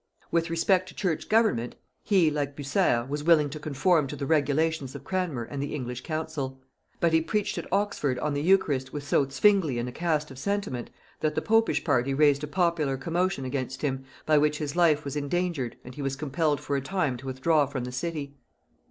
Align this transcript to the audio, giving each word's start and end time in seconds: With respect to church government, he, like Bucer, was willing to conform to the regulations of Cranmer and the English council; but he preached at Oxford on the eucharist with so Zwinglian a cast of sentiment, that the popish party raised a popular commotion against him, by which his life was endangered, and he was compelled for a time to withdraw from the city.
With 0.31 0.49
respect 0.49 0.89
to 0.89 0.95
church 0.95 1.29
government, 1.29 1.75
he, 2.01 2.31
like 2.31 2.55
Bucer, 2.55 3.05
was 3.07 3.23
willing 3.23 3.51
to 3.51 3.59
conform 3.59 4.07
to 4.07 4.15
the 4.15 4.25
regulations 4.25 4.95
of 4.95 5.03
Cranmer 5.03 5.43
and 5.43 5.61
the 5.61 5.75
English 5.75 6.01
council; 6.01 6.59
but 6.99 7.13
he 7.13 7.21
preached 7.21 7.59
at 7.59 7.71
Oxford 7.71 8.17
on 8.17 8.33
the 8.33 8.41
eucharist 8.41 8.91
with 8.93 9.03
so 9.07 9.25
Zwinglian 9.27 9.87
a 9.87 9.91
cast 9.91 10.31
of 10.31 10.39
sentiment, 10.39 10.89
that 11.19 11.35
the 11.35 11.41
popish 11.43 11.83
party 11.83 12.15
raised 12.15 12.43
a 12.43 12.47
popular 12.47 12.97
commotion 12.97 13.45
against 13.45 13.83
him, 13.83 14.03
by 14.25 14.39
which 14.39 14.57
his 14.57 14.75
life 14.75 15.05
was 15.05 15.15
endangered, 15.15 15.75
and 15.85 15.93
he 15.93 16.01
was 16.01 16.15
compelled 16.15 16.59
for 16.59 16.75
a 16.75 16.81
time 16.81 17.15
to 17.17 17.27
withdraw 17.27 17.67
from 17.67 17.83
the 17.83 17.91
city. 17.91 18.33